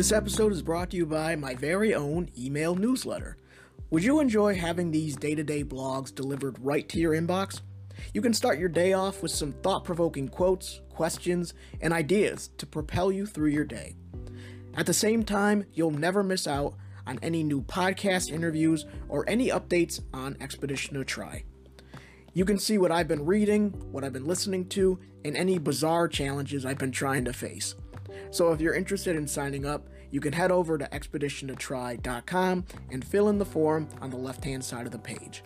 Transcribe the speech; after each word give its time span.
This 0.00 0.12
episode 0.12 0.52
is 0.52 0.62
brought 0.62 0.88
to 0.92 0.96
you 0.96 1.04
by 1.04 1.36
my 1.36 1.54
very 1.54 1.94
own 1.94 2.30
email 2.38 2.74
newsletter. 2.74 3.36
Would 3.90 4.02
you 4.02 4.18
enjoy 4.18 4.54
having 4.54 4.90
these 4.90 5.14
day 5.14 5.34
to 5.34 5.44
day 5.44 5.62
blogs 5.62 6.14
delivered 6.14 6.56
right 6.58 6.88
to 6.88 6.98
your 6.98 7.12
inbox? 7.12 7.60
You 8.14 8.22
can 8.22 8.32
start 8.32 8.58
your 8.58 8.70
day 8.70 8.94
off 8.94 9.22
with 9.22 9.30
some 9.30 9.52
thought 9.52 9.84
provoking 9.84 10.28
quotes, 10.28 10.80
questions, 10.88 11.52
and 11.82 11.92
ideas 11.92 12.48
to 12.56 12.64
propel 12.64 13.12
you 13.12 13.26
through 13.26 13.50
your 13.50 13.66
day. 13.66 13.94
At 14.74 14.86
the 14.86 14.94
same 14.94 15.22
time, 15.22 15.66
you'll 15.74 15.90
never 15.90 16.22
miss 16.22 16.46
out 16.46 16.76
on 17.06 17.18
any 17.20 17.42
new 17.42 17.60
podcast 17.60 18.30
interviews 18.32 18.86
or 19.10 19.28
any 19.28 19.48
updates 19.48 20.00
on 20.14 20.34
Expedition 20.40 20.94
to 20.94 21.04
Try. 21.04 21.44
You 22.32 22.46
can 22.46 22.58
see 22.58 22.78
what 22.78 22.90
I've 22.90 23.06
been 23.06 23.26
reading, 23.26 23.72
what 23.92 24.02
I've 24.02 24.14
been 24.14 24.26
listening 24.26 24.66
to, 24.70 24.98
and 25.26 25.36
any 25.36 25.58
bizarre 25.58 26.08
challenges 26.08 26.64
I've 26.64 26.78
been 26.78 26.90
trying 26.90 27.26
to 27.26 27.34
face. 27.34 27.74
So 28.30 28.52
if 28.52 28.60
you're 28.60 28.74
interested 28.74 29.16
in 29.16 29.26
signing 29.26 29.66
up, 29.66 29.88
you 30.10 30.20
can 30.20 30.32
head 30.32 30.50
over 30.50 30.78
to 30.78 30.86
expeditiontotry.com 30.86 32.64
and 32.90 33.04
fill 33.04 33.28
in 33.28 33.38
the 33.38 33.44
form 33.44 33.88
on 34.00 34.10
the 34.10 34.16
left 34.16 34.44
hand 34.44 34.64
side 34.64 34.86
of 34.86 34.92
the 34.92 34.98
page. 34.98 35.42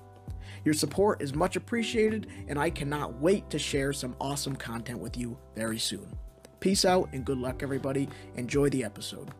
Your 0.65 0.75
support 0.75 1.23
is 1.23 1.34
much 1.34 1.56
appreciated, 1.56 2.28
and 2.48 2.59
I 2.59 2.70
cannot 2.70 3.20
wait 3.20 3.51
to 3.51 3.59
share 3.59 3.92
some 3.92 4.16
awesome 4.20 4.56
content 4.56 4.98
with 4.98 5.16
you 5.16 5.39
very 5.55 5.78
soon. 5.78 6.16
Peace 6.61 6.87
out 6.87 7.11
and 7.12 7.25
good 7.25 7.39
luck, 7.39 7.62
everybody. 7.62 8.09
Enjoy 8.37 8.70
the 8.70 8.84
episode. 8.84 9.30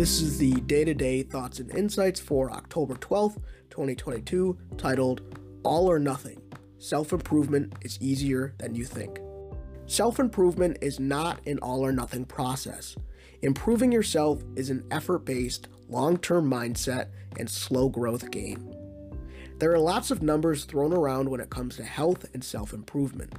This 0.00 0.22
is 0.22 0.38
the 0.38 0.52
day 0.62 0.82
to 0.84 0.94
day 0.94 1.22
thoughts 1.22 1.58
and 1.58 1.70
insights 1.72 2.18
for 2.18 2.50
October 2.50 2.94
12th, 2.94 3.34
2022, 3.68 4.56
titled 4.78 5.20
All 5.62 5.90
or 5.90 5.98
Nothing 5.98 6.40
Self 6.78 7.12
Improvement 7.12 7.74
is 7.82 8.00
Easier 8.00 8.54
Than 8.56 8.74
You 8.74 8.86
Think. 8.86 9.20
Self 9.84 10.18
improvement 10.18 10.78
is 10.80 10.98
not 10.98 11.46
an 11.46 11.58
all 11.58 11.84
or 11.84 11.92
nothing 11.92 12.24
process. 12.24 12.96
Improving 13.42 13.92
yourself 13.92 14.42
is 14.56 14.70
an 14.70 14.86
effort 14.90 15.26
based, 15.26 15.68
long 15.90 16.16
term 16.16 16.50
mindset 16.50 17.08
and 17.38 17.50
slow 17.50 17.90
growth 17.90 18.30
game. 18.30 18.74
There 19.58 19.70
are 19.70 19.78
lots 19.78 20.10
of 20.10 20.22
numbers 20.22 20.64
thrown 20.64 20.94
around 20.94 21.28
when 21.28 21.42
it 21.42 21.50
comes 21.50 21.76
to 21.76 21.84
health 21.84 22.24
and 22.32 22.42
self 22.42 22.72
improvement. 22.72 23.34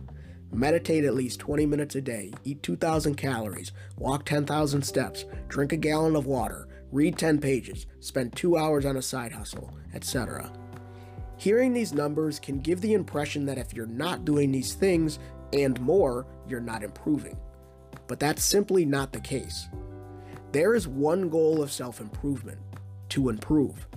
Meditate 0.54 1.06
at 1.06 1.16
least 1.16 1.40
20 1.40 1.66
minutes 1.66 1.96
a 1.96 2.02
day, 2.02 2.34
eat 2.44 2.62
2,000 2.62 3.16
calories, 3.16 3.72
walk 3.98 4.26
10,000 4.26 4.82
steps, 4.82 5.26
drink 5.48 5.72
a 5.72 5.78
gallon 5.78 6.16
of 6.16 6.26
water, 6.26 6.68
read 6.92 7.18
10 7.18 7.40
pages, 7.40 7.86
spend 8.02 8.36
two 8.36 8.58
hours 8.58 8.86
on 8.86 8.98
a 8.98 9.02
side 9.02 9.32
hustle, 9.32 9.74
etc. 9.94 10.52
Hearing 11.38 11.74
these 11.74 11.94
numbers 11.94 12.38
can 12.38 12.60
give 12.60 12.82
the 12.82 12.94
impression 12.94 13.46
that 13.46 13.58
if 13.58 13.74
you're 13.74 13.86
not 13.86 14.26
doing 14.26 14.52
these 14.52 14.74
things 14.74 15.20
and 15.54 15.80
more, 15.80 16.28
you're 16.48 16.60
not 16.60 16.84
improving. 16.84 17.38
But 18.08 18.20
that's 18.20 18.44
simply 18.44 18.86
not 18.86 19.14
the 19.14 19.22
case. 19.22 19.70
There 20.52 20.76
is 20.76 20.88
one 20.88 21.30
goal 21.30 21.62
of 21.62 21.72
self 21.72 22.02
improvement 22.02 22.60
to 23.10 23.30
improve. 23.30 23.88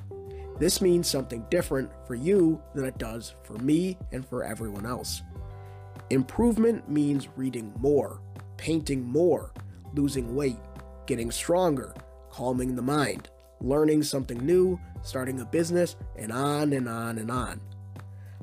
This 0.61 0.81
means 0.81 1.09
something 1.09 1.45
different 1.51 1.91
for 2.07 2.15
you 2.15 2.63
than 2.75 2.85
it 2.85 2.97
does 2.97 3.35
for 3.43 3.55
me 3.55 3.99
and 4.13 4.27
for 4.27 4.45
everyone 4.45 4.87
else. 4.87 5.23
Improvement 6.11 6.89
means 6.89 7.29
reading 7.35 7.73
more, 7.79 8.21
painting 8.59 9.03
more, 9.03 9.53
losing 9.95 10.35
weight, 10.35 10.59
getting 11.07 11.31
stronger, 11.31 11.95
calming 12.31 12.77
the 12.77 12.83
mind, 12.83 13.31
learning 13.61 14.03
something 14.03 14.45
new, 14.45 14.79
starting 15.03 15.41
a 15.41 15.47
business, 15.47 15.97
and 16.17 16.31
on 16.31 16.75
and 16.75 16.89
on 16.89 17.17
and 17.19 17.31
on. 17.31 17.61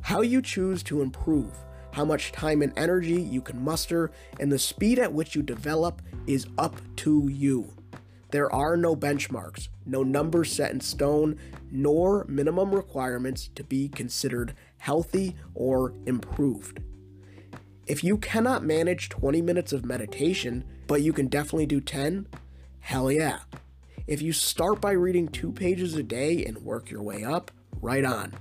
How 0.02 0.22
you 0.22 0.42
choose 0.42 0.82
to 0.84 1.04
improve, 1.04 1.56
how 1.92 2.04
much 2.04 2.32
time 2.32 2.64
and 2.64 2.74
energy 2.78 3.22
you 3.22 3.42
can 3.42 3.64
muster, 3.64 4.10
and 4.40 4.52
the 4.52 4.58
speed 4.58 4.98
at 4.98 5.14
which 5.14 5.36
you 5.36 5.44
develop 5.44 6.02
is 6.26 6.48
up 6.58 6.82
to 6.98 7.28
you. 7.30 7.72
There 8.32 8.52
are 8.52 8.76
no 8.76 8.96
benchmarks, 8.96 9.68
no 9.86 10.02
numbers 10.02 10.52
set 10.52 10.72
in 10.72 10.80
stone, 10.80 11.38
nor 11.70 12.26
minimum 12.28 12.74
requirements 12.74 13.50
to 13.56 13.64
be 13.64 13.90
considered 13.90 14.56
healthy 14.78 15.36
or 15.54 15.94
improved. 16.08 16.80
If 17.92 18.06
you 18.06 18.18
cannot 18.18 18.64
manage 18.64 19.10
20 19.10 19.42
minutes 19.42 19.74
of 19.74 19.84
meditation, 19.84 20.64
but 20.88 21.02
you 21.02 21.12
can 21.12 21.28
definitely 21.28 21.66
do 21.66 21.82
10, 21.82 22.26
hell 22.80 23.12
yeah. 23.12 23.40
If 24.08 24.22
you 24.22 24.32
start 24.32 24.80
by 24.80 24.92
reading 24.92 25.28
two 25.28 25.52
pages 25.52 25.94
a 25.96 26.02
day 26.02 26.46
and 26.46 26.60
work 26.60 26.90
your 26.90 27.02
way 27.02 27.26
up, 27.26 27.52
right 27.82 28.06
on. 28.06 28.34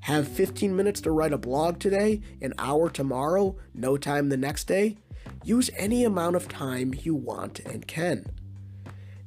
Have 0.00 0.28
15 0.28 0.76
minutes 0.76 1.00
to 1.00 1.12
write 1.12 1.32
a 1.32 1.38
blog 1.38 1.78
today, 1.78 2.20
an 2.42 2.52
hour 2.58 2.90
tomorrow, 2.90 3.56
no 3.72 3.96
time 3.96 4.28
the 4.28 4.36
next 4.36 4.64
day? 4.64 4.98
Use 5.42 5.70
any 5.78 6.04
amount 6.04 6.36
of 6.36 6.46
time 6.46 6.92
you 6.92 7.14
want 7.14 7.60
and 7.60 7.86
can. 7.86 8.26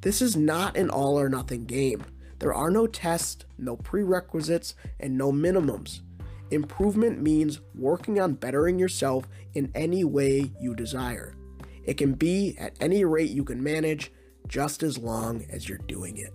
This 0.02 0.22
is 0.22 0.36
not 0.36 0.76
an 0.76 0.88
all 0.88 1.18
or 1.18 1.28
nothing 1.28 1.64
game. 1.64 2.04
There 2.38 2.54
are 2.54 2.70
no 2.70 2.86
tests, 2.86 3.44
no 3.58 3.76
prerequisites, 3.76 4.76
and 5.00 5.18
no 5.18 5.32
minimums. 5.32 6.02
Improvement 6.50 7.20
means 7.20 7.60
working 7.74 8.20
on 8.20 8.34
bettering 8.34 8.78
yourself 8.78 9.28
in 9.54 9.70
any 9.74 10.04
way 10.04 10.50
you 10.60 10.74
desire. 10.74 11.34
It 11.84 11.94
can 11.98 12.12
be 12.14 12.56
at 12.58 12.76
any 12.80 13.04
rate 13.04 13.30
you 13.30 13.44
can 13.44 13.62
manage, 13.62 14.12
just 14.46 14.82
as 14.82 14.98
long 14.98 15.44
as 15.50 15.68
you're 15.68 15.78
doing 15.78 16.16
it. 16.16 16.32